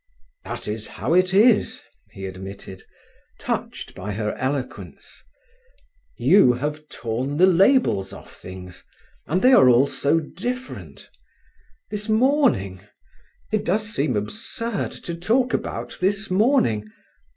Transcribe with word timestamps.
"That 0.45 0.67
is 0.67 0.87
how 0.97 1.13
it 1.13 1.31
is," 1.31 1.81
he 2.09 2.25
admitted, 2.25 2.81
touched 3.39 3.93
by 3.93 4.13
her 4.13 4.33
eloquence. 4.33 5.21
"You 6.17 6.53
have 6.53 6.89
torn 6.89 7.37
the 7.37 7.45
labels 7.45 8.11
off 8.11 8.35
things, 8.35 8.83
and 9.27 9.43
they 9.43 9.53
all 9.53 9.83
are 9.83 9.87
so 9.87 10.19
different. 10.19 11.07
This 11.91 12.09
morning! 12.09 12.81
It 13.51 13.63
does 13.63 13.93
seem 13.93 14.17
absurd 14.17 14.91
to 15.03 15.13
talk 15.13 15.53
about 15.53 15.99
this 16.01 16.31
morning. 16.31 16.89